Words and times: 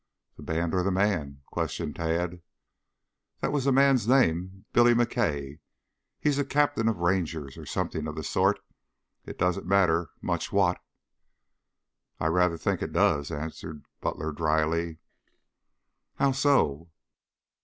"The 0.35 0.41
band 0.41 0.73
or 0.73 0.81
the 0.81 0.89
man?" 0.89 1.43
questioned 1.45 1.95
Tad. 1.97 2.41
"That 3.39 3.51
was 3.51 3.65
the 3.65 3.71
man's 3.71 4.07
name. 4.07 4.65
Billy 4.73 4.95
McKay. 4.95 5.59
He's 6.19 6.39
a 6.39 6.43
captain 6.43 6.87
of 6.87 6.97
Rangers, 6.97 7.55
or 7.55 7.67
something 7.67 8.07
of 8.07 8.15
the 8.15 8.23
sort, 8.23 8.59
it 9.25 9.37
doesn't 9.37 9.67
matter 9.67 10.09
much 10.19 10.51
what." 10.51 10.81
"I 12.19 12.25
rather 12.29 12.57
think 12.57 12.81
it 12.81 12.91
does," 12.93 13.29
answered 13.29 13.85
Butler 13.99 14.31
dryly. 14.31 14.97
"How 16.15 16.31
so?" 16.31 16.89